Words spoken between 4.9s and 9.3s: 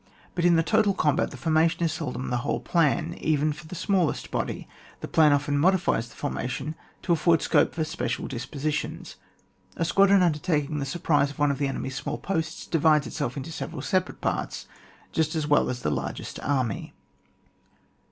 the plan often modifies the formation to afford scope for special dispositions.